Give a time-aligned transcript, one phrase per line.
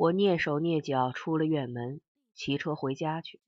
[0.00, 2.00] 我蹑手蹑脚出了院门，
[2.32, 3.40] 骑车回家去，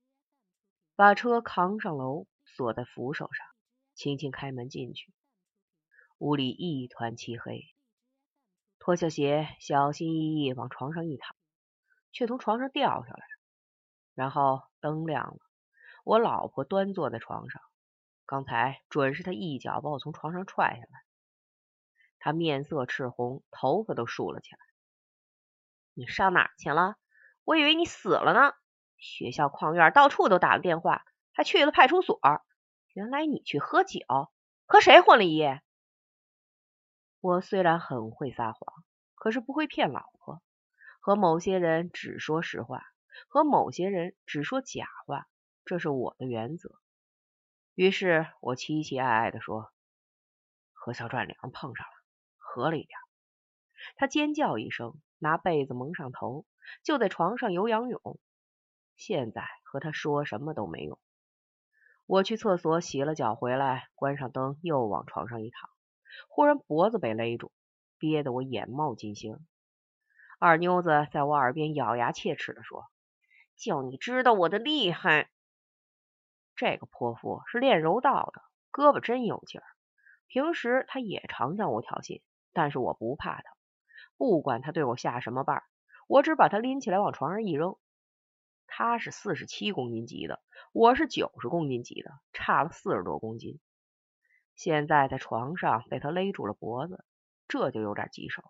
[0.96, 3.46] 把车扛上楼，锁在扶手上，
[3.94, 5.12] 轻轻开门进去。
[6.18, 7.72] 屋里一团漆黑，
[8.80, 11.36] 脱下鞋，小心翼翼往床上一躺，
[12.10, 13.24] 却从床上掉下来。
[14.14, 15.38] 然后灯亮了，
[16.02, 17.62] 我老婆端坐在床上，
[18.26, 21.04] 刚才准是她一脚把我从床上踹下来。
[22.18, 24.58] 她面色赤红，头发都竖了起来。
[26.00, 26.96] 你上哪去了？
[27.44, 28.54] 我以为你死了呢。
[28.96, 31.04] 学校矿院到处都打了电话，
[31.34, 32.18] 还去了派出所。
[32.94, 34.00] 原来你去喝酒，
[34.64, 35.60] 和谁混了一夜？
[37.20, 38.82] 我虽然很会撒谎，
[39.14, 40.42] 可是不会骗老婆。
[41.00, 42.82] 和某些人只说实话，
[43.28, 45.26] 和某些人只说假话，
[45.66, 46.70] 这是我的原则。
[47.74, 49.70] 于是我期期艾艾的说
[50.72, 51.92] ：“和小转玲碰上了，
[52.38, 52.98] 喝了一点。”
[53.96, 54.98] 他尖叫一声。
[55.20, 56.44] 拿被子蒙上头，
[56.82, 58.18] 就在床上游仰泳。
[58.96, 60.98] 现在和他说什么都没用。
[62.06, 65.70] 我去厕所洗了脚回来，关上灯，又往床上一躺，
[66.28, 67.52] 忽然脖子被勒住，
[67.98, 69.46] 憋得我眼冒金星。
[70.40, 72.86] 二妞子在我耳边咬牙切齿的说
[73.56, 75.30] ：“叫你知道我的厉害。”
[76.56, 79.64] 这个泼妇是练柔道的，胳膊真有劲儿。
[80.26, 83.42] 平时她也常向我挑衅，但是我不怕她。
[84.20, 85.62] 不管他对我下什么绊，
[86.06, 87.76] 我只把他拎起来往床上一扔。
[88.66, 90.42] 他是四十七公斤级的，
[90.74, 93.58] 我是九十公斤级的，差了四十多公斤。
[94.54, 97.02] 现在在床上被他勒住了脖子，
[97.48, 98.42] 这就有点棘手。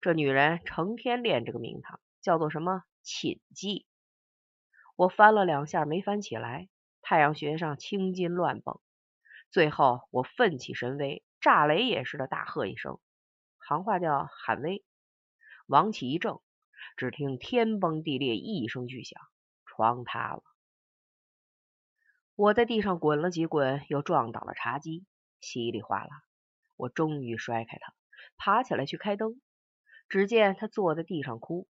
[0.00, 3.84] 这女人成天练这个名堂，叫做什么寝技。
[4.96, 6.70] 我翻了两下没翻起来，
[7.02, 8.80] 太阳穴上青筋乱蹦。
[9.50, 12.98] 最后我奋起神威，炸雷也似的大喝一声。
[13.68, 14.84] 行话叫喊威，
[15.66, 16.40] 王启一怔，
[16.96, 19.20] 只听天崩地裂一声巨响，
[19.64, 20.44] 床塌了。
[22.36, 25.04] 我在地上滚了几滚，又撞倒了茶几，
[25.40, 26.22] 稀里哗啦。
[26.76, 27.92] 我终于摔开他，
[28.36, 29.40] 爬起来去开灯，
[30.08, 31.66] 只见他坐在地上哭。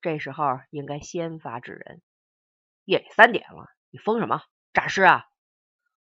[0.00, 2.02] 这时候应该先发制人。
[2.84, 4.42] 夜里三点了，你疯什么？
[4.72, 5.30] 诈尸啊！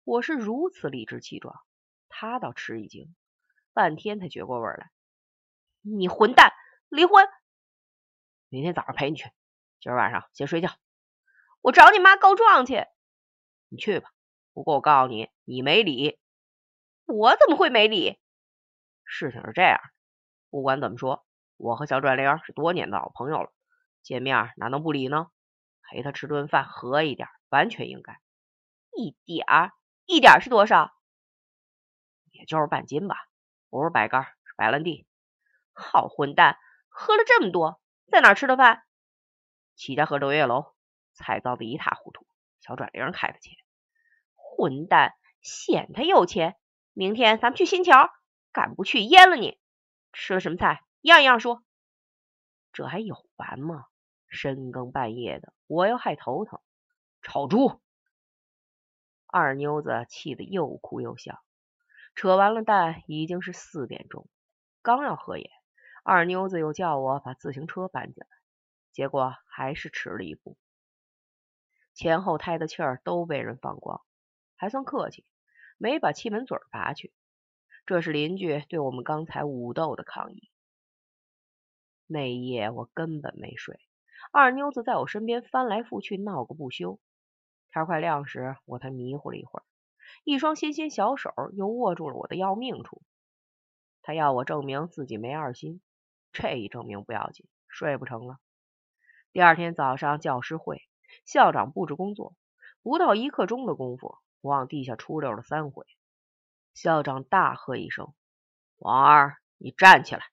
[0.04, 1.56] 我是如此理直气壮，
[2.08, 3.14] 他倒吃一惊。
[3.74, 4.92] 半天才觉过味来，
[5.82, 6.52] 你混蛋！
[6.90, 7.28] 离婚！
[8.50, 9.30] 明天早上陪你去。
[9.80, 10.70] 今儿晚上先睡觉。
[11.62, 12.86] 我找你妈告状去。
[13.70, 14.10] 你去吧。
[14.54, 16.20] 不过我告诉你，你没理。
[17.06, 18.20] 我怎么会没理？
[19.06, 19.80] 事情是这样，
[20.50, 21.26] 不管怎么说，
[21.58, 23.54] 我和小转玲是多年的老朋友了，
[24.02, 25.28] 见面哪能不理呢？
[25.84, 28.20] 陪她吃顿饭，和一点，完全应该。
[28.98, 29.72] 一点儿，
[30.06, 30.92] 一点儿是多少？
[32.32, 33.16] 也就是半斤吧。
[33.70, 35.06] 不是白干，是白兰地。
[35.74, 36.58] 好混蛋，
[36.88, 37.82] 喝了这么多，
[38.12, 38.84] 在哪吃的饭？
[39.76, 40.74] 齐家河六月楼，
[41.14, 42.26] 菜糟的一塌糊涂。
[42.60, 43.56] 小转玲开的钱。
[44.36, 46.58] 混蛋，显他有钱。
[46.94, 48.10] 明天咱们去新桥，
[48.52, 49.58] 敢不去阉了你！
[50.12, 50.84] 吃了什么菜？
[51.02, 51.64] 样样说。
[52.74, 53.86] 这还有完吗？
[54.28, 56.60] 深更半夜的，我又害头疼。
[57.22, 57.80] 炒猪。
[59.26, 61.42] 二妞子气得又哭又笑。
[62.22, 64.28] 扯完了蛋，已经是四点钟，
[64.82, 65.50] 刚要合眼，
[66.04, 68.28] 二妞子又叫我把自行车搬进来，
[68.92, 70.58] 结果还是迟了一步。
[71.94, 74.02] 前后胎的气儿都被人放光，
[74.58, 75.24] 还算客气，
[75.78, 77.14] 没把气门嘴拔去。
[77.86, 80.52] 这是邻居对我们刚才武斗的抗议。
[82.06, 83.80] 那一夜我根本没睡，
[84.34, 87.00] 二妞子在我身边翻来覆去闹个不休。
[87.72, 89.64] 天快亮时，我才迷糊了一会儿。
[90.24, 93.02] 一双纤纤小手又握住了我的要命处，
[94.02, 95.82] 他要我证明自己没二心，
[96.32, 98.38] 这一证明不要紧，睡不成了。
[99.32, 100.82] 第二天早上教师会，
[101.26, 102.36] 校长布置工作，
[102.82, 105.86] 不到一刻钟的功夫，我往地下出溜了三回。
[106.74, 108.14] 校长大喝一声
[108.78, 110.26] ：“王二，你站起来！”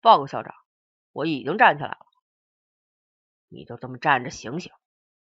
[0.00, 0.54] 报告校长，
[1.12, 2.06] 我已经站起来了。
[3.48, 4.72] 你就这么站着醒醒。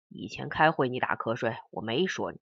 [0.09, 2.41] 以前开会你打瞌睡，我没说你。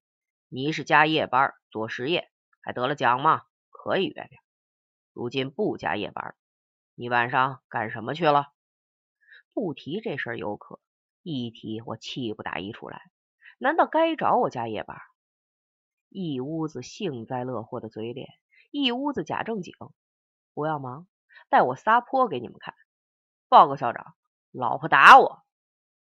[0.57, 2.31] 你是加夜班做实验，
[2.61, 3.43] 还得了奖吗？
[3.71, 4.39] 可以原谅。
[5.13, 6.37] 如今不加夜班，
[6.95, 8.53] 你晚上干什么去了？
[9.53, 10.79] 不提这事儿有可，
[11.25, 13.03] 一提我气不打一处来。
[13.59, 14.97] 难道该找我加夜班？
[16.09, 18.29] 一屋子幸灾乐祸的嘴脸，
[18.71, 19.75] 一屋子假正经。
[20.55, 21.09] 不要忙，
[21.49, 22.77] 待我撒泼给你们看。
[23.49, 24.15] 报告校长，
[24.53, 25.43] 老婆打我。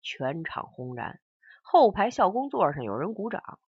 [0.00, 1.20] 全场轰然，
[1.60, 3.60] 后排校工座上有人鼓掌。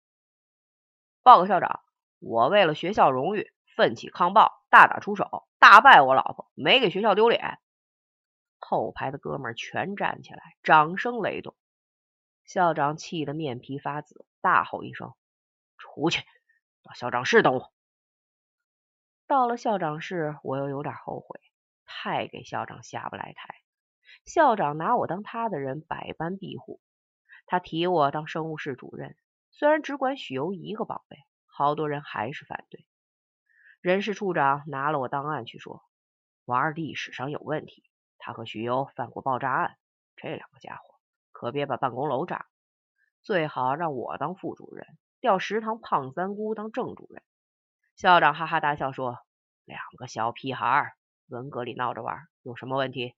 [1.23, 1.81] 报告校长，
[2.19, 7.59] 我为了学校荣誉，奋起抗暴，大打出手，大败我老婆，没给学校丢脸。
[8.59, 11.56] 后排的哥们儿全站起来，掌声雷动。
[12.45, 15.13] 校长气得面皮发紫，大吼一声
[15.77, 16.23] ：“出去！
[16.83, 17.71] 到校长室等我。”
[19.27, 21.39] 到了校长室，我又有点后悔，
[21.85, 23.56] 太给校长下不来台。
[24.25, 26.81] 校长拿我当他的人，百般庇护。
[27.45, 29.15] 他提我当生物室主任，
[29.51, 32.88] 虽然只管许攸一个宝贝，好多人还是反对。
[33.81, 35.83] 人事处长拿了我档案去说，
[36.45, 37.83] 王二历史上有问题，
[38.18, 39.77] 他和许攸犯过爆炸案，
[40.15, 40.95] 这两个家伙
[41.31, 42.48] 可别把办公楼炸，
[43.21, 44.86] 最好让我当副主任，
[45.19, 47.21] 调食堂胖三姑当正主任。
[47.95, 49.18] 校长哈哈大笑说
[49.65, 50.94] ：“两个小屁孩，
[51.27, 53.15] 文革里闹着玩，有什么问题？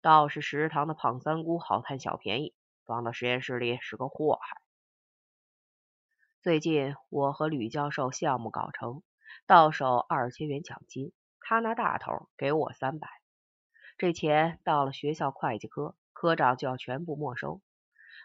[0.00, 4.60] 倒是食堂的胖三姑好贪小便宜，放到实验室里是个祸害。”
[6.42, 9.02] 最近我和吕教授项目搞成，
[9.46, 13.10] 到手二千元奖金，他拿大头给我三百，
[13.98, 17.60] 这钱到了学校会计科，科长就要全部没收，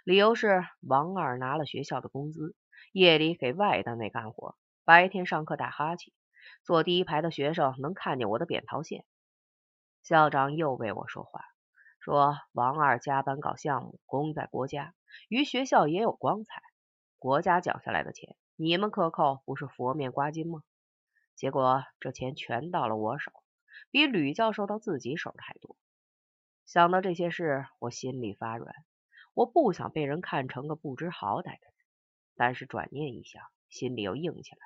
[0.06, 2.56] 理由是王二拿了学校的工资，
[2.94, 4.56] 夜里给外单位干活。
[4.86, 6.14] 白天上课打哈欠，
[6.64, 9.04] 坐第一排的学生能看见我的扁桃腺。
[10.04, 11.42] 校长又为我说话，
[12.00, 14.94] 说王二加班搞项目，功在国家，
[15.28, 16.62] 于学校也有光彩。
[17.26, 20.62] 国家缴下来的钱，你们克扣不是佛面刮金吗？
[21.36, 23.32] 结果这钱全到了我手，
[23.90, 25.76] 比吕教授到自己手的还多。
[26.68, 28.76] 想到这些事，我心里发软。
[29.34, 31.74] 我不想被人看成个不知好歹的人，
[32.36, 34.60] 但是转念一想，心里又硬起来。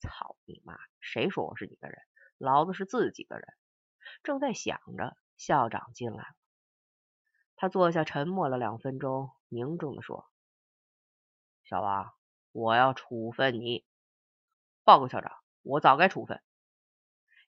[0.00, 0.76] 操你妈！
[0.98, 1.96] 谁说我是你的人？
[2.38, 3.46] 老子是自己的人。
[4.24, 6.34] 正在想着，校长进来了。
[7.54, 10.28] 他坐下，沉默了两分钟，凝重的说
[11.64, 12.12] ：“小王，
[12.52, 13.84] 我要处分你。
[14.84, 15.32] 报告校长，
[15.62, 16.42] 我早该处分。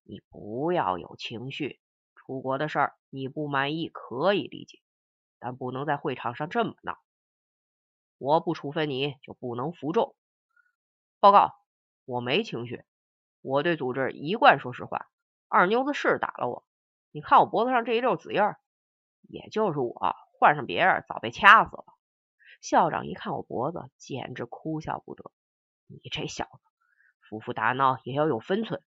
[0.05, 1.79] 你不要有情绪。
[2.15, 4.81] 出国的事儿你不满意可以理解，
[5.39, 6.99] 但不能在会场上这么闹。
[8.19, 10.17] 我不处分你就不能服众。
[11.21, 11.53] 报告。”
[12.07, 12.85] 我没情绪，
[13.41, 15.09] 我对组织一贯说实话。
[15.49, 16.65] 二妞子是打了我，
[17.11, 18.61] 你看我脖子上这一溜紫印儿，
[19.23, 21.85] 也就是我换上别人早被掐死了。
[22.61, 25.31] 校长一看我脖子，简直哭笑不得。
[25.87, 26.61] 你这小子，
[27.21, 28.83] 夫妇打闹也要有分寸。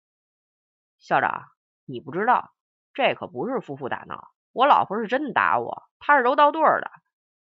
[0.99, 1.45] 校长，
[1.85, 2.55] 你不知道，
[2.95, 6.91] 这可不是夫妇打闹，我老婆是真的打我，她是柔道队的。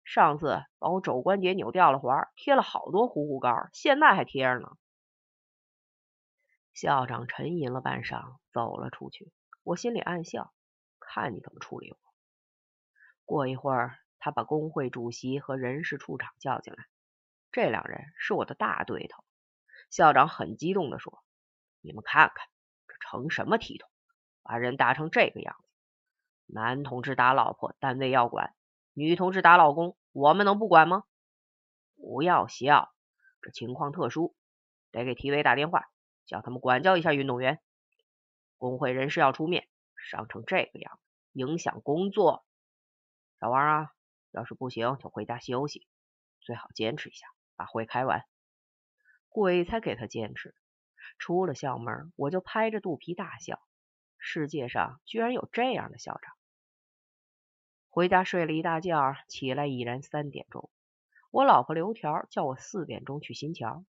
[0.03, 4.71] 上次把我肘关节扭掉了环，贴了好多糊糊膏，现在还贴着呢。
[6.73, 9.31] 校长沉吟了半晌，走了出去。
[9.63, 10.51] 我心里暗笑，
[10.99, 11.97] 看你怎么处理我。
[13.23, 16.85] 过一会儿，他把工会主席和人事处长叫进来，
[17.51, 19.21] 这两人是我的大对头。
[19.89, 21.21] 校长很激动的说
[21.83, 22.47] ：“你们看看，
[22.87, 23.89] 这成什么体统？
[24.41, 25.67] 把人打成这个样子！
[26.45, 28.53] 男同志打老婆，单位要管；
[28.93, 31.03] 女同志打老公，我们能不管吗？
[31.97, 32.93] 不要笑，
[33.41, 34.37] 这情况特殊，
[34.91, 35.89] 得给体委打电话。”
[36.25, 37.59] 叫他们管教一下运动员，
[38.57, 39.67] 工会人士要出面，
[39.97, 41.01] 伤成这个样子，
[41.33, 42.45] 影响工作。
[43.41, 43.91] 小王啊，
[44.33, 45.87] 要是不行就回家休息，
[46.41, 48.25] 最好坚持一下，把会开完。
[49.29, 50.53] 鬼才给他坚持！
[51.17, 53.61] 出了校门，我就拍着肚皮大笑，
[54.17, 56.33] 世界上居然有这样的校长。
[57.89, 60.69] 回家睡了一大觉，起来已然三点钟。
[61.31, 63.85] 我老婆刘条叫我四点钟去新桥。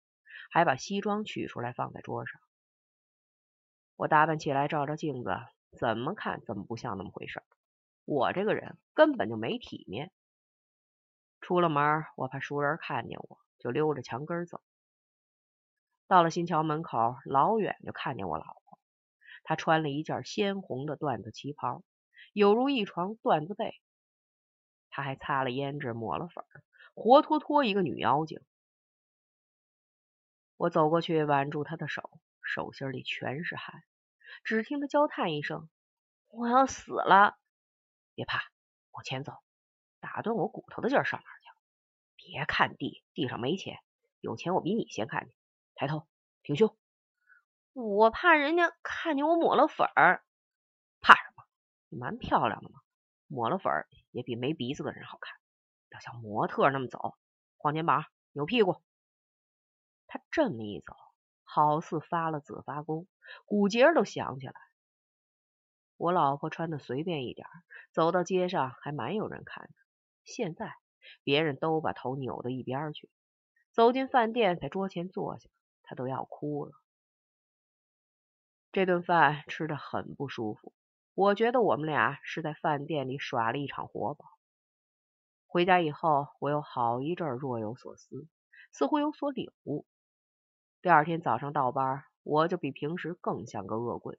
[0.50, 2.40] 还把西装取出来放在桌上。
[3.96, 5.30] 我打扮起来，照照镜子，
[5.78, 7.42] 怎么看怎么不像那么回事。
[8.04, 10.12] 我这个人根本就没体面。
[11.44, 14.62] 出了门，我怕熟人看见我，就溜着墙根走。
[16.06, 18.78] 到了新桥门口，老远就看见我老婆。
[19.42, 21.84] 她穿了一件鲜红的缎子旗袍，
[22.32, 23.78] 有如一床缎子被。
[24.88, 26.42] 她还擦了胭脂，抹了粉，
[26.94, 28.40] 活脱脱一个女妖精。
[30.56, 32.10] 我走过去挽住她的手，
[32.42, 33.82] 手心里全是汗。
[34.44, 35.68] 只听她娇叹一声
[36.32, 37.36] ：“我要死了！”
[38.16, 38.40] 别怕，
[38.92, 39.34] 往前走。
[40.00, 41.33] 打断我骨头的劲儿上哪？
[42.26, 43.78] 别看地，地上没钱。
[44.20, 45.36] 有钱我比你先看见。
[45.74, 46.06] 抬头，
[46.42, 46.74] 挺胸。
[47.74, 50.24] 我怕人家看见我抹了粉儿。
[51.00, 51.44] 怕什么？
[51.90, 52.80] 你蛮漂亮的嘛，
[53.26, 55.36] 抹了粉儿也比没鼻子的人好看。
[55.90, 57.16] 要像模特那么走，
[57.58, 58.82] 晃肩膀，扭屁股。
[60.06, 60.94] 他这么一走，
[61.42, 63.06] 好似发了紫发功，
[63.44, 64.54] 骨节都响起来。
[65.96, 67.46] 我老婆穿的随便一点，
[67.92, 69.74] 走到街上还蛮有人看的。
[70.24, 70.74] 现在
[71.23, 73.11] 别人都把头扭到一边去。
[73.73, 75.49] 走进饭店，在桌前坐下，
[75.82, 76.73] 他都要哭了。
[78.73, 80.73] 这顿饭吃的很不舒服，
[81.14, 84.26] 我觉得我们俩是在饭店里耍了一场活宝。
[85.46, 88.26] 回家以后，我有好一阵若有所思，
[88.73, 89.87] 似乎有所领悟。
[90.82, 94.18] 第二天早上倒班，我就比平时更像个恶棍。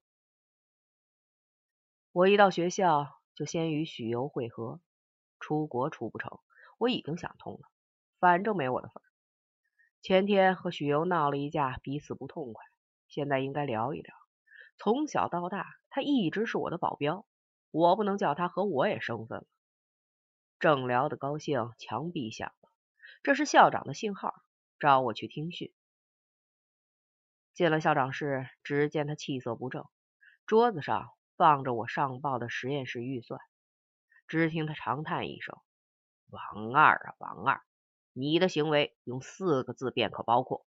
[2.14, 4.80] 我一到学校，就先与许攸会合。
[5.38, 6.40] 出国出不成，
[6.78, 7.70] 我已经想通了，
[8.20, 9.06] 反正没我的份儿。
[10.02, 12.64] 前天和许攸闹了一架，彼此不痛快，
[13.08, 14.16] 现在应该聊一聊。
[14.78, 17.26] 从小到大，他一直是我的保镖，
[17.72, 19.48] 我不能叫他和我也生分了。
[20.60, 22.70] 正聊得高兴，墙壁响了，
[23.24, 24.34] 这是校长的信号，
[24.80, 25.74] 召我去听训。
[27.54, 29.86] 进了校长室，只见他气色不正，
[30.46, 33.40] 桌子上放着我上报的实验室预算。
[34.28, 35.58] 只听他长叹一声
[36.28, 37.62] ：“王二啊，王二，
[38.14, 40.66] 你的行为用四个字便可包括。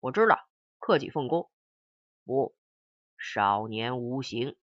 [0.00, 0.38] 我知道，
[0.78, 1.50] 克己奉公。
[2.24, 2.54] 不，
[3.16, 4.56] 少年无形。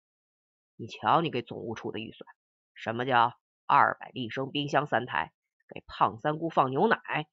[0.77, 2.29] 你瞧，你给总务处的预算，
[2.75, 5.33] 什么叫？”二百立升冰箱三台，
[5.69, 7.27] 给胖三姑放牛奶。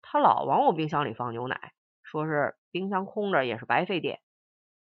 [0.00, 1.72] 他老往我冰箱里放牛奶，
[2.04, 4.20] 说是冰箱空着也是白费电。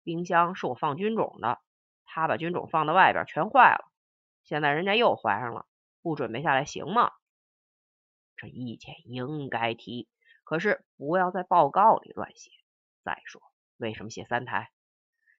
[0.04, 1.60] 冰箱是我放菌种的，
[2.06, 3.92] 他把菌种放到外边全坏了。
[4.44, 5.68] 现在人家又怀上了，
[6.08, 7.12] 不准备下来行吗？
[8.38, 10.08] 这意见应该提，
[10.44, 12.52] 可是不要在报告里乱写。
[13.04, 13.42] 再说，
[13.78, 14.72] 为什么写三台？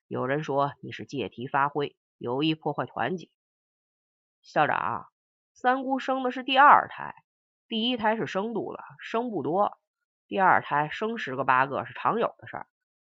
[0.07, 3.29] 有人说你是借题发挥，有意破坏团结。
[4.41, 5.07] 校长，
[5.53, 7.15] 三姑生的是第二胎，
[7.67, 9.79] 第一胎是生肚了，生不多，
[10.27, 12.67] 第二胎生十个八个是常有的事儿。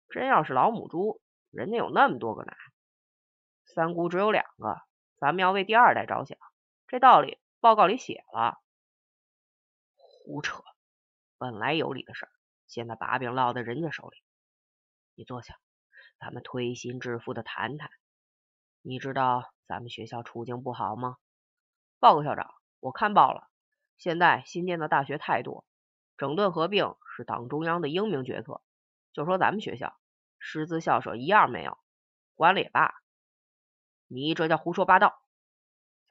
[0.09, 2.55] 真要是老母猪，人家有那么多个奶，
[3.65, 4.81] 三姑只有两个，
[5.17, 6.37] 咱们要为第二代着想，
[6.89, 8.59] 这道理报告里写了。
[9.95, 10.63] 胡扯，
[11.37, 12.31] 本来有理的事儿，
[12.65, 14.17] 现在把柄落在人家手里。
[15.13, 15.59] 你坐下，
[16.19, 17.91] 咱们推心置腹的谈谈。
[18.81, 21.17] 你知道咱们学校处境不好吗？
[21.99, 23.51] 报告校长，我看报了。
[23.99, 25.67] 现在新建的大学太多，
[26.17, 28.63] 整顿合并是党中央的英明决策。
[29.13, 29.95] 就说咱们学校，
[30.39, 31.77] 师资校舍一样没有，
[32.33, 32.95] 关了也罢。
[34.07, 35.21] 你这叫胡说八道。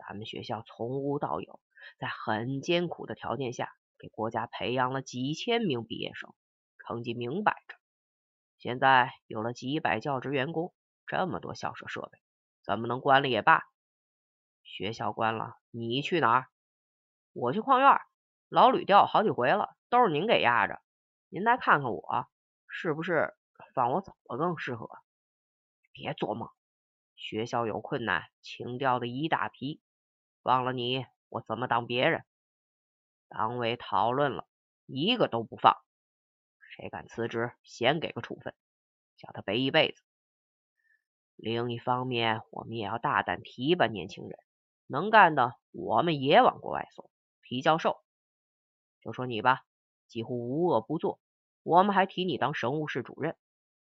[0.09, 1.61] 咱们学校从无到有，
[1.99, 6.35] 在很艰苦的条件下，给国家培养了几千名毕业生，
[6.79, 7.77] 成绩明摆着。
[8.57, 10.73] 现在有了几百教职员工，
[11.07, 12.19] 这么多校舍设备。
[12.63, 13.65] 怎么能关了也罢？
[14.63, 16.47] 学校关了，你去哪儿？
[17.35, 18.01] 我去矿院。
[18.49, 20.81] 老吕调好几回了，都是您给压着。
[21.29, 22.27] 您再看看我，
[22.67, 23.37] 是不是
[23.75, 24.89] 放我走了更适合？
[25.93, 26.49] 别做梦！
[27.15, 29.83] 学校有困难，请调的一大批，
[30.43, 32.25] 忘了你，我怎么当别人？
[33.29, 34.47] 党委讨论了，
[34.87, 35.77] 一个都不放。
[36.71, 38.55] 谁敢辞职，先给个处分，
[39.17, 40.03] 叫他背一辈子。
[41.35, 44.39] 另一方面，我们也要大胆提拔年轻人，
[44.87, 47.11] 能干的我们也往国外送，
[47.43, 48.03] 提教授。
[49.01, 49.63] 就说你吧，
[50.07, 51.21] 几乎无恶不作，
[51.63, 53.37] 我们还提你当生物室主任。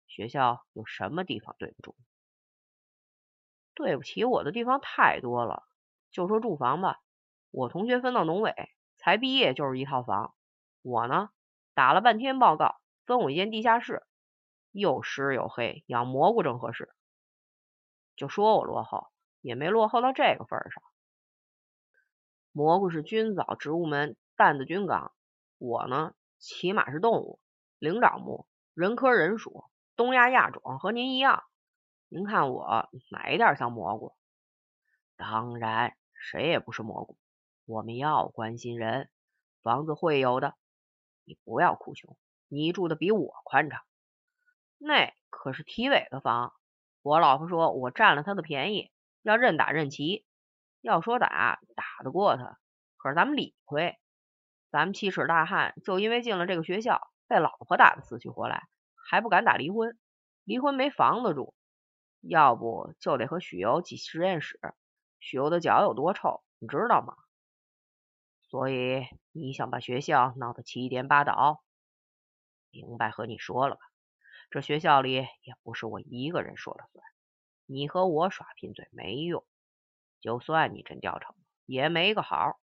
[0.07, 1.95] 学校有什么地方对不住？
[3.73, 5.63] 对不起我的地方太多了。
[6.13, 7.01] 就说住房吧，
[7.49, 8.53] 我同学分到农委，
[8.95, 10.33] 才毕业就是一套房。
[10.83, 11.31] 我呢，
[11.73, 14.03] 打了半天报告，分我一间地下室，
[14.71, 16.93] 又湿又黑，养蘑菇正合适。
[18.15, 19.07] 就说我落后，
[19.41, 20.83] 也没落后到这个份上。
[22.51, 25.11] 蘑菇是菌藻植物门担子菌纲，
[25.57, 27.39] 我呢起码是动物
[27.79, 29.63] 灵长目人科人属
[29.95, 31.43] 东亚亚种，和您一样。
[32.07, 34.13] 您看我哪一点像蘑菇？
[35.15, 37.17] 当然，谁也不是蘑菇。
[37.65, 39.09] 我们要关心人，
[39.61, 40.55] 房子会有的。
[41.25, 42.15] 你不要哭穷，
[42.47, 43.81] 你住的比我宽敞，
[44.77, 46.53] 那可是体委的房。
[47.01, 48.89] 我老婆说我占了他的便宜，
[49.21, 50.25] 要认打认齐。
[50.79, 52.57] 要说打，打得过他，
[52.97, 53.97] 可是咱们理亏。
[54.71, 58.63] 咱们七尺大汉就因为进了这个学校，被老婆打得死去活来，
[58.95, 59.97] 还不敢打离婚。
[60.45, 61.53] 离婚没房子住，
[62.21, 64.59] 要不就得和许由挤实验室。
[65.23, 67.15] 许攸的脚有多臭，你知道吗？
[68.41, 71.63] 所以你想把学校闹得七颠八倒，
[72.71, 73.81] 明白和你说了吧。
[74.49, 77.05] 这学校里也不是我一个人说了算，
[77.65, 79.45] 你和我耍贫嘴没用。
[80.19, 82.59] 就算你真调成了，也没个好。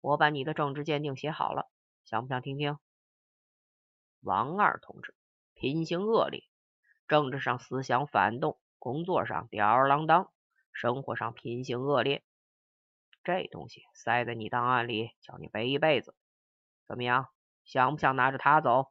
[0.00, 1.70] 我把你的政治鉴定写好了，
[2.06, 2.78] 想不想听听？
[4.22, 5.14] 王二同志
[5.52, 6.42] 品行恶劣，
[7.06, 10.32] 政治上思想反动，工作上吊儿郎当，
[10.72, 12.22] 生活上品行恶劣。
[13.22, 16.14] 这东西塞在你档案里，叫你背一辈子。
[16.86, 17.28] 怎么样？
[17.64, 18.90] 想不想拿着它走？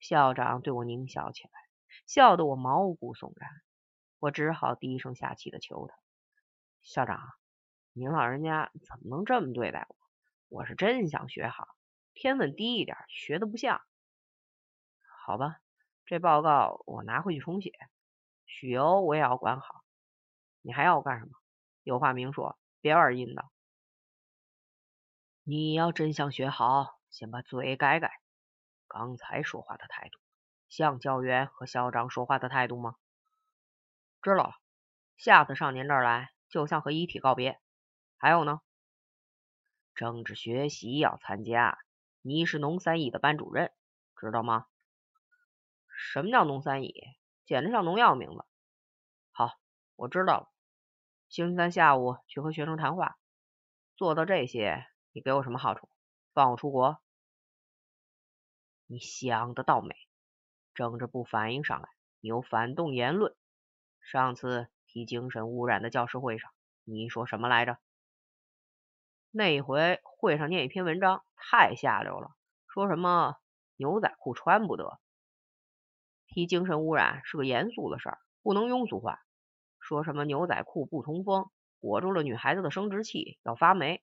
[0.00, 1.50] 校长对我狞笑起来，
[2.06, 3.50] 笑得我毛骨悚然。
[4.20, 5.94] 我只好低声下气的求他
[6.80, 7.20] ：“校长，
[7.92, 9.96] 您老人家怎么能这么对待我？
[10.48, 11.68] 我是真想学好，
[12.14, 13.82] 天分低一点，学的不像。
[15.26, 15.60] 好吧，
[16.06, 17.72] 这报告我拿回去重写，
[18.46, 19.84] 许由我也要管好。
[20.68, 21.30] 你还要我干什么？
[21.82, 23.42] 有话明说，别玩阴的。
[25.42, 28.20] 你要真想学好，先把嘴改改。
[28.86, 30.18] 刚才说话的态度，
[30.68, 32.96] 像教员和校长说话的态度吗？
[34.20, 34.56] 知道了，
[35.16, 37.58] 下次上您这儿来，就像和遗体告别。
[38.18, 38.60] 还有呢，
[39.94, 41.78] 政治学习要参加。
[42.20, 43.72] 你是农三乙的班主任，
[44.20, 44.66] 知道吗？
[45.86, 46.92] 什么叫农三乙？
[47.46, 48.44] 简直像农药名字。
[49.32, 49.58] 好，
[49.96, 50.52] 我知道了。
[51.28, 53.18] 星期三下午去和学生谈话。
[53.96, 55.90] 做到这些，你给我什么好处？
[56.32, 57.02] 放我出国？
[58.86, 59.94] 你想的倒美。
[60.72, 61.88] 政治部反映上来，
[62.20, 63.36] 你有反动言论。
[64.00, 66.50] 上次提精神污染的教师会上，
[66.84, 67.76] 你说什么来着？
[69.30, 72.30] 那一回会上念一篇文章，太下流了，
[72.68, 73.36] 说什么
[73.76, 74.98] 牛仔裤穿不得。
[76.26, 79.20] 提精神污染是个严肃的事儿，不能庸俗化。
[79.88, 84.02] 说什么牛仔裤不通风，裹住了女孩子的生殖器要发霉。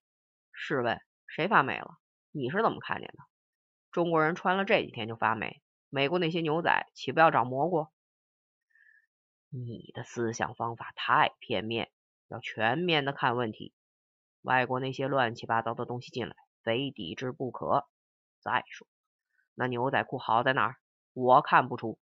[0.51, 1.99] 试问谁发霉了？
[2.31, 3.19] 你是怎么看见的？
[3.91, 7.85] 中国人穿了这几天就发霉，美国那些牛仔岂不要长蘑菇？
[9.51, 11.91] 你的思想方法太片面，
[12.29, 13.71] 要全面的看问题。
[14.41, 17.87] 外国那些乱七八糟的东西进来，非抵制不可。
[18.39, 18.87] 再说，
[19.53, 20.77] 那牛仔裤好在哪儿？
[21.13, 21.99] 我看不出。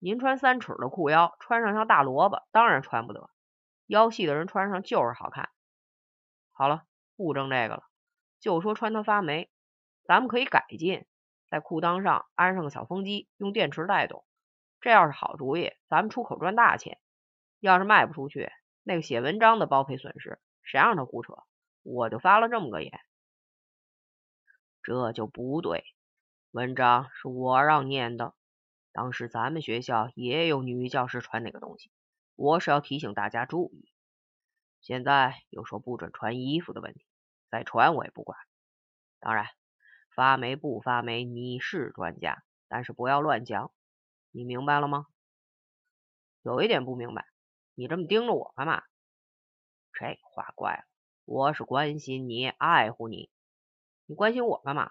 [0.00, 3.30] 您穿三尺的裤腰，穿上像大萝卜，当然穿不得。
[3.86, 5.50] 腰细的人穿上就是好看。
[6.52, 6.84] 好了，
[7.16, 7.84] 不争这个了，
[8.38, 9.50] 就说穿它发霉，
[10.04, 11.04] 咱们可以改进，
[11.48, 14.24] 在裤裆上安上个小风机，用电池带动。
[14.80, 17.00] 这要是好主意，咱们出口赚大钱。
[17.58, 18.52] 要是卖不出去，
[18.84, 21.34] 那个写文章的包赔损失，谁让他胡扯？
[21.82, 23.00] 我就发了这么个言。
[24.80, 25.84] 这就不对，
[26.52, 28.34] 文章是我让念的。
[28.98, 31.92] 当时咱们学校也有女教师穿那个东西，
[32.34, 33.92] 我是要提醒大家注意。
[34.80, 37.06] 现在又说不准穿衣服的问题，
[37.48, 38.36] 再穿我也不管。
[39.20, 39.46] 当然，
[40.16, 43.70] 发霉不发霉，你是专家，但是不要乱讲。
[44.32, 45.06] 你明白了吗？
[46.42, 47.24] 有一点不明白，
[47.76, 48.82] 你这么盯着我干嘛？
[49.92, 50.84] 这话怪了，
[51.24, 53.30] 我是关心你，爱护你，
[54.06, 54.90] 你关心我干嘛？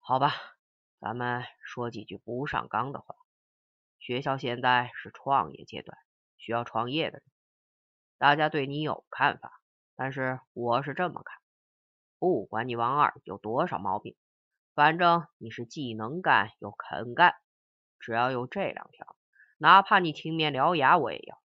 [0.00, 0.34] 好吧，
[1.00, 3.14] 咱们说几句不上纲的话。
[3.98, 5.98] 学校现在是创业阶段，
[6.36, 7.22] 需要创业的人。
[8.16, 9.60] 大家对你有看法，
[9.96, 11.38] 但是我是这么看：
[12.18, 14.16] 不管你王二有多少毛病。
[14.74, 17.34] 反正你是既能干又肯干，
[17.98, 19.16] 只要有这两条，
[19.56, 21.42] 哪怕你青面獠牙我也要。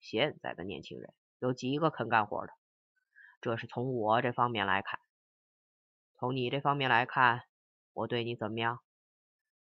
[0.00, 2.52] 现在的年轻人有几个肯干活的？
[3.42, 4.98] 这是从我这方面来看。
[6.18, 7.42] 从你这方面来看，
[7.94, 8.80] 我对你怎么样？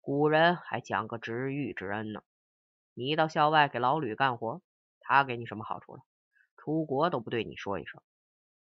[0.01, 2.21] 古人还讲个知遇之恩呢。
[2.93, 4.61] 你到校外给老吕干活，
[4.99, 6.03] 他给你什么好处了？
[6.57, 8.01] 出国都不对你说一声。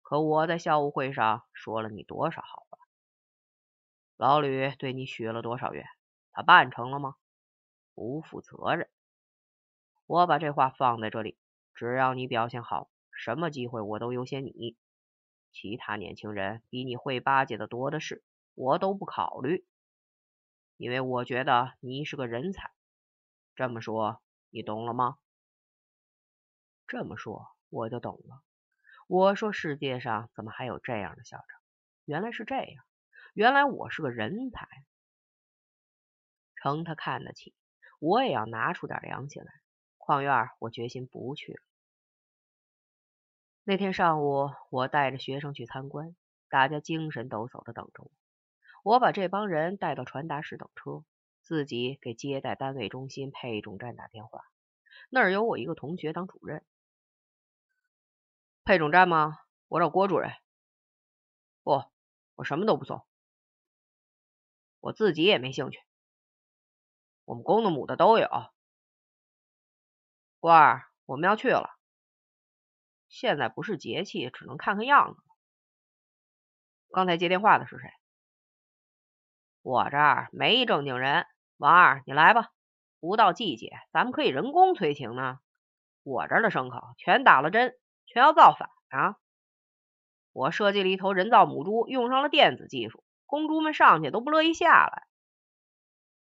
[0.01, 2.77] 可我在校务会上说了你多少好话？
[4.17, 5.85] 老吕对你许了多少愿？
[6.33, 7.15] 他办成了吗？
[7.93, 8.89] 不负责任。
[10.05, 11.37] 我把这话放在这里，
[11.73, 14.75] 只要你表现好，什么机会我都优先你。
[15.53, 18.21] 其他年轻人比你会巴结的多的是，
[18.55, 19.65] 我都不考虑，
[20.77, 22.71] 因为我觉得你是个人才。
[23.55, 25.17] 这么说，你懂了吗？
[26.87, 28.41] 这么说，我就懂了。
[29.07, 31.47] 我说世界上怎么还有这样的校长？
[32.05, 32.85] 原来是这样。
[33.33, 34.67] 原来我是个人才，
[36.55, 37.53] 成他看得起，
[37.99, 39.51] 我也要拿出点良心来。
[39.97, 41.59] 矿院我决心不去了。
[43.63, 46.15] 那天上午，我带着学生去参观，
[46.47, 48.11] 大家精神抖擞的等着我。
[48.85, 51.03] 我把这帮人带到传达室等车，
[51.41, 54.43] 自己给接待单位中心配种站打电话。
[55.09, 56.63] 那儿有我一个同学当主任。
[58.63, 59.39] 配种站吗？
[59.69, 60.31] 我找郭主任。
[61.63, 61.83] 不，
[62.35, 63.03] 我什么都不送。
[64.81, 65.79] 我自己也没兴趣，
[67.23, 68.29] 我们公的母的都有。
[70.39, 71.71] 郭儿，我们要去了。
[73.09, 75.23] 现在不是节气，只能看看样子。
[76.91, 77.89] 刚才接电话的是谁？
[79.65, 81.25] 我这儿没正经人。
[81.57, 82.51] 王二，你来吧。
[82.99, 85.39] 不到季节，咱们可以人工催情呢。
[86.03, 87.75] 我这儿的牲口全打了针，
[88.05, 89.15] 全要造反啊！
[90.33, 93.03] 我设计了一头人造母猪，用上了电子技术。
[93.25, 95.07] 公猪们上去都不乐意下来，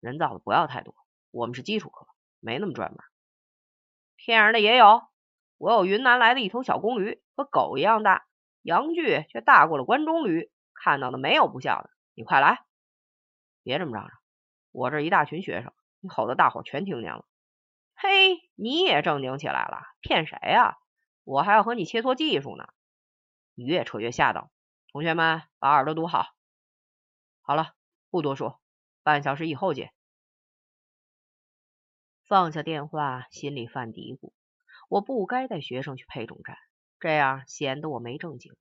[0.01, 0.95] 人造的不要太多，
[1.31, 2.09] 我们是基础课，
[2.41, 2.99] 没那么专门。
[4.17, 5.01] 骗人的也有，
[5.57, 8.27] 我有云南来的一头小公驴，和狗一样大，
[8.61, 11.89] 阳具却大过了关中驴，看到的没有不像的。
[12.13, 12.63] 你快来，
[13.63, 14.19] 别这么嚷嚷，
[14.71, 17.27] 我这一大群学生，你吼的大伙全听见了。
[17.95, 20.79] 嘿，你也正经起来了，骗谁呀？
[21.25, 22.67] 我还要和你切磋技术呢。
[23.55, 24.51] 你越扯越吓到，
[24.91, 26.27] 同学们把耳朵堵好。
[27.43, 27.75] 好了，
[28.11, 28.61] 不多说，
[29.03, 29.93] 半小时以后见。
[32.27, 34.33] 放下电话，心里犯嘀咕：
[34.89, 36.57] 我不该带学生去配种站，
[36.99, 38.57] 这样显得我没正经。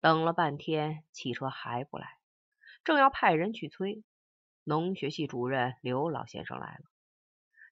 [0.00, 2.17] 等了半天，汽车还不来，
[2.88, 4.02] 正要派人去催，
[4.64, 6.84] 农学系主任刘老先生来了。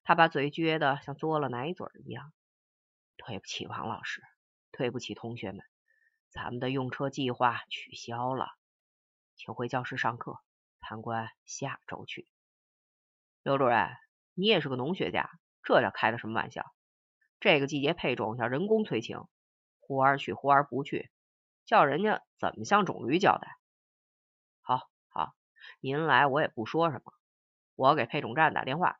[0.05, 2.35] 他把嘴撅得像嘬了奶嘴一样。
[3.16, 4.22] 对不起，王老师，
[4.72, 5.64] 对不起，同学们，
[6.29, 8.50] 咱们的用车计划取消了，
[9.37, 10.38] 请回教室上课，
[10.81, 12.29] 参观下周去。
[13.42, 13.88] 刘主任。
[14.35, 15.31] 你也是个农学家，
[15.62, 16.74] 这叫开的什么玩笑？
[17.40, 19.22] 这个季节配种要人工催情，
[19.81, 21.11] 忽而去忽而不去，
[21.64, 23.57] 叫人家怎么向种驴交代？
[24.61, 24.90] 好，
[25.81, 27.12] 您来我也不说什么，
[27.75, 28.99] 我给配种站打电话。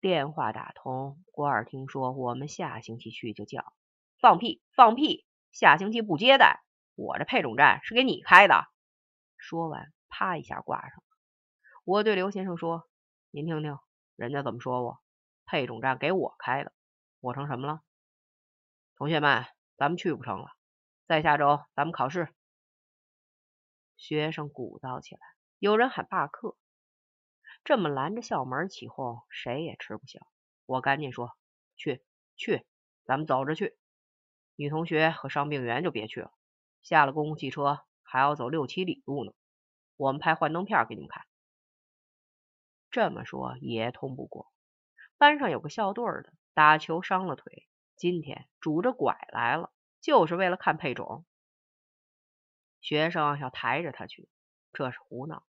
[0.00, 3.72] 电话打通，郭二听说我们下星期去就叫，
[4.20, 6.60] 放屁放屁，下星期不接待，
[6.94, 8.66] 我这配种站是给你开的。
[9.36, 11.02] 说完，啪一下挂上。
[11.84, 12.88] 我对刘先生说
[13.30, 13.78] ：“您听听。”
[14.16, 14.98] 人家怎么说我？
[15.44, 16.72] 配种站给我开的，
[17.20, 17.80] 我成什么了？
[18.96, 19.44] 同学们，
[19.76, 20.48] 咱们去不成了？
[21.06, 22.28] 再下周咱们考试。
[23.96, 25.20] 学生鼓噪起来，
[25.62, 26.56] 有人喊罢课。
[27.62, 30.18] 这么拦着校门起哄，谁也吃不消。
[30.66, 31.36] 我赶紧说：
[31.76, 32.02] 去
[32.34, 32.66] 去，
[33.04, 33.78] 咱们走着去。
[34.56, 36.32] 女同学和伤病员就别去了，
[36.82, 39.32] 下了公共汽车还要走六七里路呢。
[39.94, 41.24] 我们拍幻灯片给你们看。
[42.90, 44.52] 这么说也通不过。
[45.16, 51.24] 班上有个校队的，打球伤了腿，今天拄着拐来了，就是为了看配种。
[52.80, 54.28] 学生要抬着他去，
[54.72, 55.46] 这是胡闹。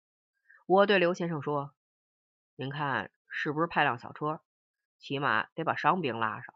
[0.66, 1.75] 我对刘先生说
[2.55, 4.40] ：“您看是不是派辆小车？
[4.98, 6.55] 起码得把伤兵拉上。”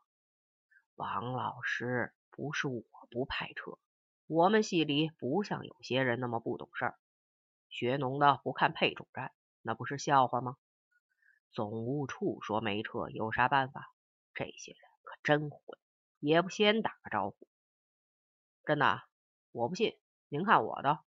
[0.94, 3.78] 王老师，不是我不派车，
[4.26, 6.98] 我们系里不像有些人那么不懂事儿，
[7.68, 10.56] 学农的不看配种站，那不是笑话吗？
[11.50, 13.92] 总务处说没车，有啥办法？
[14.34, 15.60] 这些人可真混，
[16.20, 17.48] 也不先打个招呼。
[18.64, 19.02] 真的，
[19.50, 19.98] 我不信。
[20.28, 21.00] 您看我的，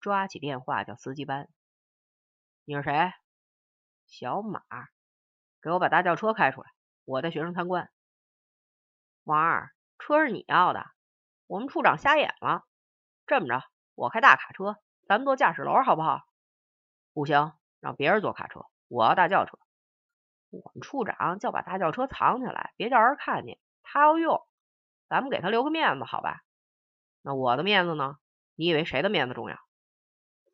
[0.00, 1.48] 抓起电话叫司机班。
[2.66, 3.12] 你是谁？
[4.06, 4.62] 小马，
[5.60, 6.70] 给我把大轿车开出来，
[7.04, 7.90] 我带学生参观。
[9.24, 10.86] 王二，车是你要的？
[11.46, 12.64] 我们处长瞎眼了。
[13.26, 13.62] 这么着，
[13.94, 16.22] 我开大卡车，咱们坐驾驶楼好不好？
[17.12, 18.64] 不行，让别人坐卡车。
[18.88, 19.58] 我要大轿车，
[20.48, 23.58] 我们处长叫把大轿车藏起来，别叫人看见。
[23.82, 24.42] 他要用，
[25.10, 26.40] 咱们给他留个面子，好吧？
[27.20, 28.16] 那我的面子呢？
[28.54, 29.58] 你以为谁的面子重要？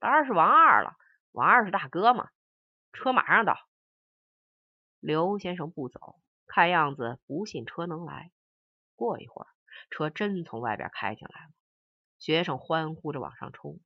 [0.01, 0.97] 当然是王二了，
[1.33, 2.31] 王二是大哥嘛。
[2.93, 3.57] 车马上到。
[4.99, 8.33] 刘先生不走，看样子不信车能来。
[8.97, 9.49] 过一会儿，
[9.91, 11.51] 车真从外边开进来了，
[12.19, 13.81] 学生欢呼着往上冲。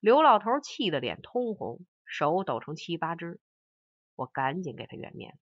[0.00, 3.40] 刘老头气得脸通红，手抖成七八只。
[4.14, 5.38] 我赶紧给他圆面子，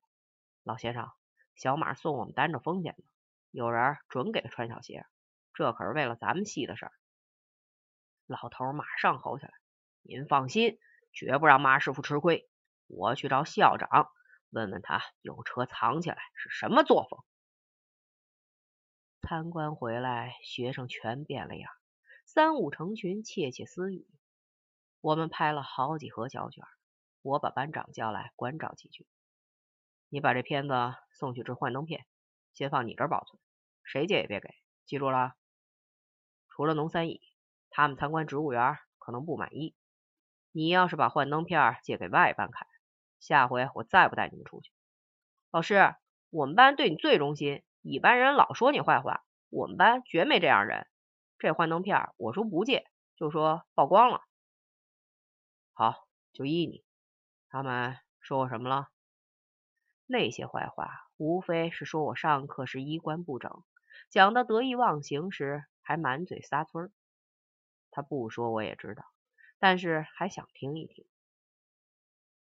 [0.63, 1.11] 老先生，
[1.55, 3.05] 小马送我们担着风险呢，
[3.51, 5.07] 有人准给他穿小鞋，
[5.55, 6.93] 这可是为了咱们系的事儿。
[8.27, 9.53] 老头马上吼起来
[10.03, 10.79] ：“您放心，
[11.15, 12.49] 绝不让马师傅吃亏。
[12.87, 14.11] 我去找校长，
[14.51, 17.25] 问问他有车藏起来是什么作风。”
[19.23, 21.71] 参观回来，学生全变了样，
[22.27, 24.07] 三五成群，窃窃私语。
[25.01, 26.63] 我们拍了好几盒胶卷。
[27.23, 29.07] 我把班长叫来，关照几句。
[30.11, 32.05] 你把这片子送去制幻灯片，
[32.53, 33.41] 先放你这儿保存，
[33.83, 34.51] 谁借也别给，
[34.85, 35.33] 记住了。
[36.49, 37.23] 除了农三乙，
[37.71, 39.75] 他们参观植物园可能不满意。
[40.57, 42.69] 你要是把幻灯片借给外班看，
[43.19, 44.71] 下回我再不带你们出去。
[45.51, 45.97] 老师，
[46.31, 50.87] 我们班对你最忠心，乙班人老说你坏话，我们班绝没这样人。
[51.39, 52.87] 这幻灯片我说不借，
[53.17, 54.21] 就说曝光了。
[55.73, 56.85] 好，就依你。
[57.49, 58.91] 他们说我什么了？
[60.07, 63.65] 那些坏话无非是说我上课时衣冠不整，
[64.09, 66.93] 讲的得意忘形时还满嘴撒村。
[67.91, 69.03] 他不说我也知道，
[69.65, 71.07] 但是还想听一听。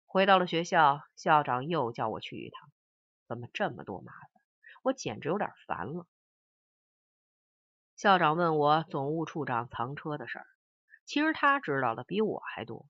[0.08, 2.71] 回到了学校，校长又叫我去一趟。
[3.28, 4.41] 怎么这么多麻烦？
[4.82, 6.08] 我简直有点烦了。
[7.95, 10.47] 校长问我总务处长藏车的事儿，
[11.06, 12.88] 其实他知道的比我还多。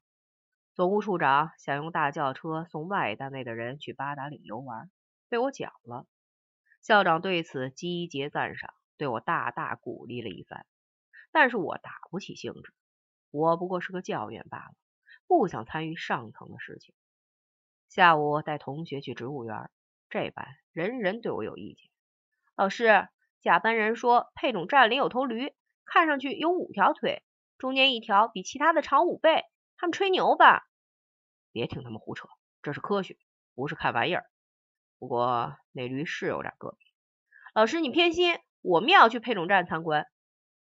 [0.74, 4.90] 总务处长想用大轿车送外单位的人去八达岭游玩，
[5.28, 6.08] 被我讲了。
[6.82, 10.66] 校长对此击节赞赏，对我大大鼓励了一番。
[11.34, 12.74] 但是我打不起兴致，
[13.34, 14.76] 我不过是个教员罢了，
[15.26, 16.94] 不想参与上层的事情。
[17.90, 19.72] 下午带同学去植物园，
[20.08, 21.90] 这班人人对我有意见。
[22.56, 23.08] 老师，
[23.42, 25.52] 甲班人说配种站里有头驴，
[25.84, 27.24] 看上去有五条腿，
[27.58, 29.46] 中间一条比其他的长五倍。
[29.78, 30.68] 他们吹牛吧？
[31.52, 32.30] 别听他们胡扯，
[32.62, 33.18] 这是科学，
[33.56, 34.30] 不是看玩意儿。
[35.00, 36.88] 不过那驴是有点个别。
[37.56, 40.06] 老师，你偏心，我们也要去配种站参观。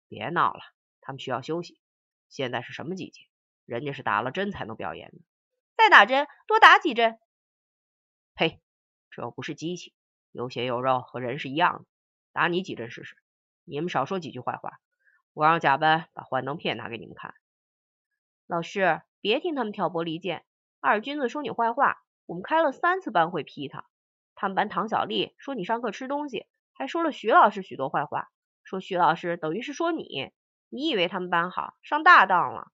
[0.07, 0.61] 别闹了，
[1.01, 1.81] 他们需要休息。
[2.31, 3.21] 现在是什么季节？
[3.65, 5.19] 人家是打了针才能表演的。
[5.77, 7.19] 再打针，多打几针。
[8.33, 8.59] 呸！
[9.11, 9.93] 这又不是机器，
[10.31, 11.85] 有血有肉，和人是一样的。
[12.31, 13.15] 打你几针试试。
[13.65, 14.79] 你们少说几句坏话，
[15.33, 17.35] 我让甲班把幻灯片拿给你们看。
[18.47, 19.03] 老师。
[19.23, 20.43] 别听他们挑拨离间，
[20.79, 23.85] 二君子说你坏话，我们开了三次班会批他。
[24.33, 28.31] 他们班唐小丽说你上课吃东西，还说了徐老师许多坏话，
[28.63, 30.31] 说徐老师等于是说你。
[30.71, 32.71] 你以为他们班好，上大当了。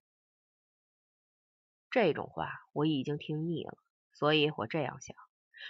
[1.90, 3.76] 这种话我已经听腻了，
[4.12, 5.16] 所以我这样想：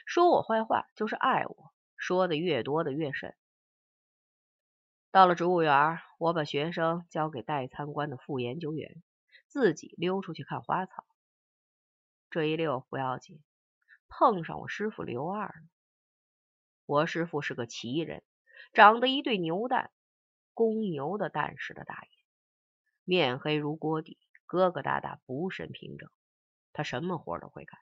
[0.07, 3.35] 说我坏话就是爱我，说的越多的越深。
[5.11, 9.03] 到了植物园，我把学生交给待参观的副研究员。
[9.51, 11.07] 自己溜出去看花草，
[12.29, 13.43] 这一溜不要紧，
[14.07, 15.55] 碰上我师傅刘二了。
[16.85, 18.23] 我师傅是个奇人，
[18.75, 19.91] 长得一对牛蛋，
[20.53, 22.18] 公牛的蛋似的大眼，
[23.09, 26.11] 面黑如锅底，疙疙瘩瘩，不甚平整。
[26.75, 27.81] 他什么活都会干，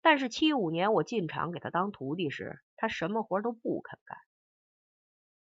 [0.00, 4.18] 但是七五年我进厂给他当徒弟时，他什么活都不肯干。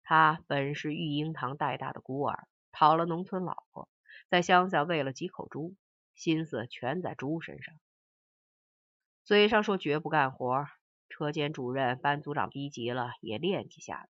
[0.01, 3.89] 他本是育婴堂带大的孤儿，讨了农村老婆。
[4.29, 5.75] 在乡下喂了几口猪，
[6.15, 7.75] 心思全在猪身上，
[9.25, 10.65] 嘴上说绝不干活。
[11.09, 14.09] 车间主任、班组长逼急了，也练几下子。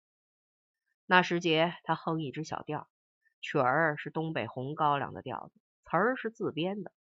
[1.07, 2.87] 那时节，他哼一支小调，
[3.41, 6.91] 曲儿是东北红高粱的调子，词儿是自编的。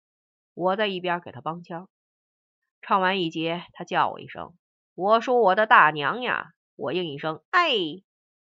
[0.54, 1.88] 我在一边给他帮腔。
[2.82, 4.56] 唱完一节，他叫我一声
[4.94, 7.70] ：“我说我的大娘呀！”我应一声：“哎！”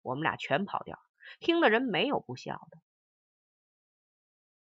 [0.01, 0.97] 我们俩全跑调，
[1.41, 2.77] 听的人没有不笑的。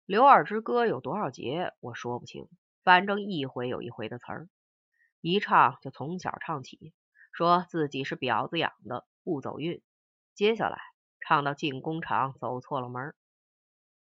[0.05, 2.47] 刘二之歌有多少节，我说不清，
[2.83, 4.47] 反正一回有一回的词儿，
[5.19, 6.93] 一唱就从小唱起，
[7.33, 9.83] 说自己是婊子养的，不走运。
[10.33, 10.79] 接下来
[11.27, 13.13] 唱到进工厂走错了门。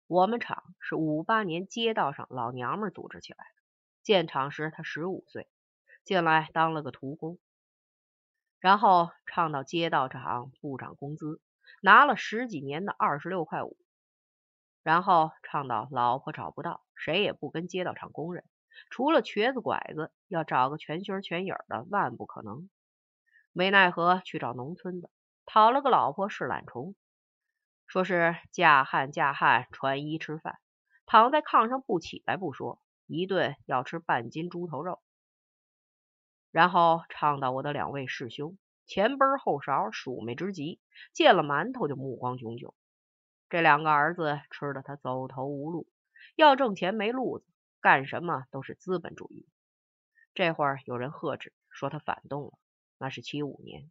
[0.06, 3.62] 我们厂是五八年街道上老娘们组织起来的，
[4.02, 5.48] 建厂时他十五岁，
[6.04, 7.38] 进来当了个徒工，
[8.60, 11.40] 然后唱到街道厂不涨工资，
[11.80, 13.78] 拿了十几年的二十六块五。
[14.82, 18.44] 然后唱到老婆找不到，谁也不跟街道厂工人，
[18.90, 22.68] 除了瘸子拐子，要找个全须全影的万不可能。
[23.52, 25.08] 没奈何去找农村的，
[25.46, 26.94] 讨了个老婆是懒虫，
[27.87, 30.59] 说是嫁汉嫁汉穿衣吃饭，
[31.07, 35.01] 躺在炕上不起来不说，一顿要吃半斤猪头肉。
[36.51, 40.81] 然后唱到我的两位师兄前奔后勺，鼠媚之极，
[41.12, 42.75] 见了馒头就目光炯炯。
[43.49, 45.87] 这两个儿子吃的他走投无路，
[46.35, 47.44] 要挣钱没路子，
[47.81, 49.47] 干什么都是资本主义。
[50.33, 52.53] 这会儿有人喝止，说他反动了。
[52.99, 53.90] 那是七五年，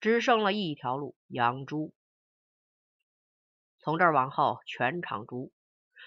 [0.00, 1.94] 只剩了一条路：养猪。
[3.84, 5.52] 从这儿往后全场猪，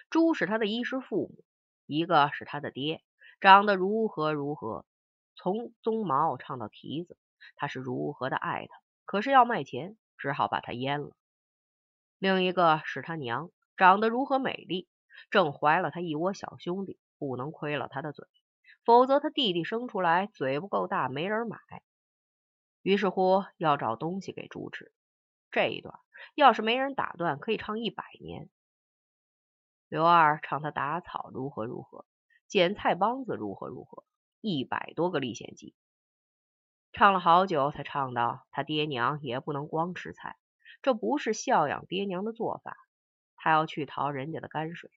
[0.10, 1.44] 猪是他的衣食父母，
[1.86, 3.04] 一个是他的爹，
[3.40, 4.84] 长得如何如何，
[5.36, 7.20] 从鬃毛唱到蹄子，
[7.56, 11.16] 他是如何的爱他，可是要卖钱，只好把他阉了。
[12.18, 14.88] 另一个是他娘，长得如何美丽，
[15.30, 18.28] 正怀了他一窝小兄弟，不能亏了他的嘴，
[18.86, 21.60] 否则他弟弟生出来嘴不够大，没人买。
[22.82, 24.92] 于是乎要找东西给猪吃。
[25.52, 26.00] 这一段
[26.36, 28.50] 要是没人打断，可以唱一百年。
[29.90, 32.06] 刘二唱他打草如何如何，
[32.48, 34.04] 捡菜帮子如何如何，
[34.42, 35.76] 一百多个历险记，
[36.92, 40.38] 唱了好久才唱到他爹娘也不能光吃菜。
[40.82, 42.78] 这不是孝养爹娘的做法，
[43.36, 44.92] 他要去淘人家的泔水。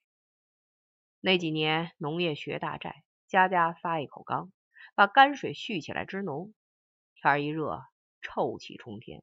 [1.20, 4.52] 那几年农业学大寨，家家发一口缸，
[4.94, 6.52] 把泔水蓄起来支农。
[7.14, 7.84] 天一热，
[8.22, 9.22] 臭气冲天，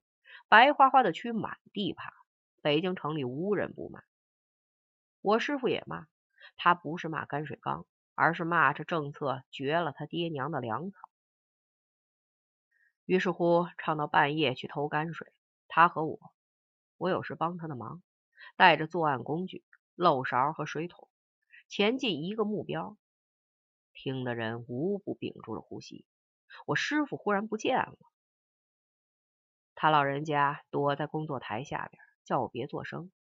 [0.50, 2.14] 白花花的蛆满地爬，
[2.62, 4.02] 北京城里无人不骂。
[5.22, 6.08] 我师傅也骂，
[6.56, 11.10] 他不是骂泔水缸，而是骂这政策绝了他爹娘的粮草。
[13.04, 15.34] 于是乎，唱到半夜去偷泔水，
[15.68, 16.18] 他和我。
[16.98, 18.02] 我有时帮他的忙，
[18.56, 21.10] 带着作案工具、漏勺和水桶，
[21.68, 22.98] 前进一个目标。
[23.92, 26.06] 听的人无不屏住了呼吸。
[26.66, 27.98] 我师傅忽然不见了，
[29.80, 33.12] 他老人家躲在工作台下边，叫我别作声。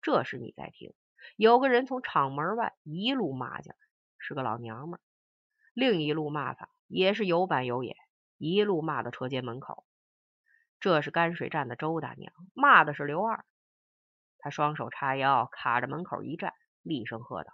[0.00, 0.94] 这时你再听，
[1.34, 3.78] 有个人从厂门外一路骂进来，
[4.18, 5.00] 是个老娘们；
[5.72, 7.96] 另一路骂法也是有板有眼，
[8.38, 9.84] 一路骂到车间门口。
[10.78, 13.44] 这是泔水站的周大娘，骂的是刘二。
[14.38, 17.50] 他双手叉腰，卡着门口一站，厉声喝道：“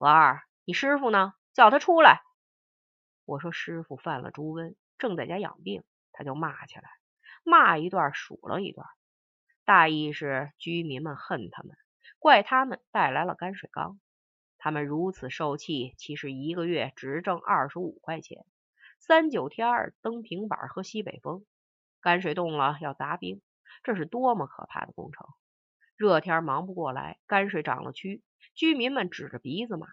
[0.00, 1.34] 老二，你师傅呢？
[1.52, 2.22] 叫他出来！”
[3.26, 5.84] 我说：“师傅犯了猪瘟，正在家养病。”
[6.18, 6.88] 他就骂起来，
[7.46, 8.86] 骂一段数了一段，
[9.64, 11.76] 大意是居民们恨他们，
[12.18, 14.00] 怪他们带来了泔水缸。
[14.58, 18.44] 他们如此受气，其实一个月只挣二十五块钱，
[18.98, 21.46] 三九天蹬平板喝西北风。
[22.02, 23.40] 泔水冻了要砸冰，
[23.84, 25.28] 这是多么可怕的工程！
[25.96, 28.22] 热天忙不过来，泔水长了蛆，
[28.54, 29.86] 居民们指着鼻子骂。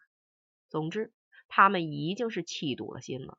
[0.68, 1.14] 总之。
[1.56, 3.38] 他们已经是气堵了心了。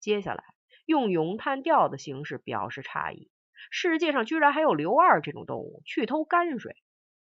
[0.00, 0.42] 接下来
[0.90, 3.30] 用咏叹调的形式表示诧异：
[3.70, 6.74] 世界上居然还有刘二这种动物去偷泔水！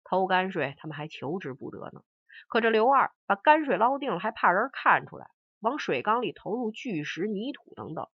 [0.02, 2.02] 偷泔水他们还求之不得呢。
[2.48, 8.08] 可这刘二把泔水捞定了，还怕人看出来，往水缸里投入巨石、泥土等等，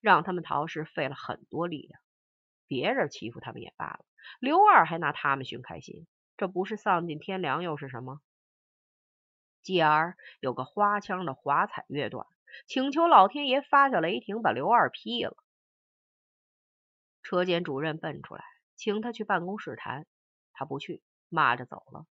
[0.00, 2.00] 让他们逃时费了很多力量。
[2.68, 4.04] 别人欺负他们也罢了，
[4.38, 8.20] 刘二还拿他们寻开心，这不是丧尽天良又是什么？
[9.60, 12.28] 继而有个花腔的华彩乐段，
[12.66, 15.36] 请求老天爷发下雷霆，把刘二劈了。
[17.22, 18.44] 车间主任奔出来，
[18.76, 20.06] 请他去办公室谈，
[20.52, 22.06] 他不去，骂着走了。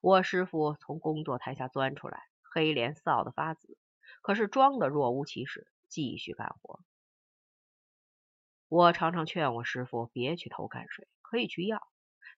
[0.00, 3.78] 我师傅从工作台下钻出来，黑脸臊得发紫，
[4.22, 6.80] 可是装的若无其事，继续干活。
[8.68, 11.86] 我常常劝我师傅别去偷泔水，可以去要，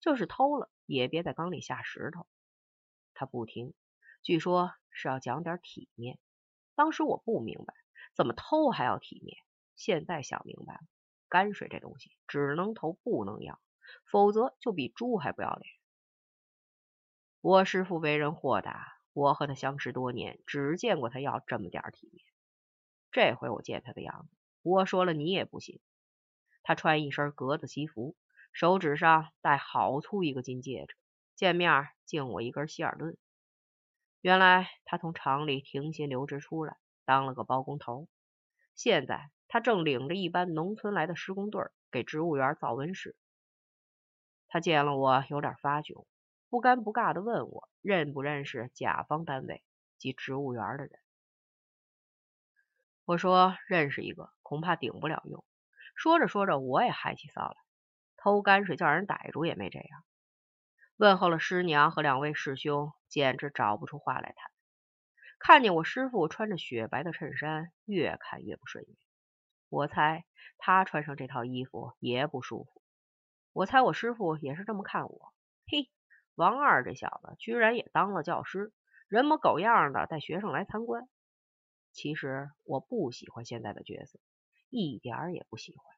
[0.00, 2.26] 就是偷了也别在缸里下石头。
[3.14, 3.74] 他不听。
[4.22, 6.18] 据说是要讲点体面，
[6.76, 7.74] 当时我不明白，
[8.14, 9.36] 怎么偷还要体面？
[9.74, 10.80] 现在想明白了，
[11.28, 13.60] 泔水这东西只能偷不能要，
[14.04, 15.74] 否则就比猪还不要脸。
[17.40, 22.24] 我师傅为人豁达，我和他相识多年，只见过他要这么点体面。
[23.10, 25.80] 这回我见他的样子，我说了你也不信。
[26.62, 28.16] 他穿一身格子西服，
[28.52, 30.96] 手指上戴好粗一个金戒指，
[31.34, 33.16] 见面敬我一根希尔顿。
[34.20, 38.08] 原来他从厂里停薪留职出来，当了个包工头。
[38.74, 43.16] 现在他正领着一班农村来的施工队给植物园造温室。
[44.48, 46.06] 他见了我有点发窘，
[46.48, 49.62] 不尴不尬的问我认不认识甲方单位
[49.98, 50.90] 及植物园的人。
[53.04, 55.44] 我说认识一个，恐怕顶不了用。
[55.94, 57.56] 说着说着，我也害起臊来，
[58.16, 60.04] 偷泔水叫人逮住也没这样。
[60.96, 64.50] 问候了师娘和两位师兄，简直找不出话来谈。
[65.38, 68.96] 看见我师傅穿着雪白的衬衫，越看越不顺眼。
[69.68, 70.24] 我猜
[70.58, 72.82] 他穿上这套衣服也不舒服。
[73.52, 75.32] 我猜我师傅也是这么看我。
[75.66, 75.90] 嘿，
[76.34, 78.72] 王二这小子居然也当了教师，
[79.08, 81.08] 人模狗样的带学生来参观。
[81.92, 84.18] 其实我不喜欢现在的角色，
[84.68, 85.95] 一点儿也不喜欢。